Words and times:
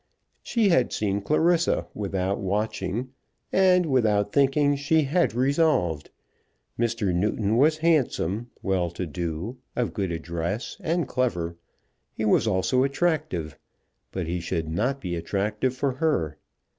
She 0.41 0.69
had 0.69 0.91
seen 0.91 1.21
Clarissa 1.21 1.85
without 1.93 2.39
watching, 2.39 3.11
and, 3.53 3.85
without 3.85 4.33
thinking, 4.33 4.75
she 4.75 5.03
had 5.03 5.35
resolved. 5.35 6.09
Mr. 6.79 7.13
Newton 7.13 7.55
was 7.55 7.77
handsome, 7.85 8.49
well 8.63 8.89
to 8.89 9.05
do, 9.05 9.57
of 9.75 9.93
good 9.93 10.11
address, 10.11 10.77
and 10.79 11.07
clever; 11.07 11.55
he 12.15 12.25
was 12.25 12.47
also 12.47 12.81
attractive; 12.83 13.59
but 14.11 14.25
he 14.25 14.39
should 14.39 14.67
not 14.67 14.99
be 14.99 15.13
attractive 15.15 15.75
for 15.75 15.91
her. 15.91 16.39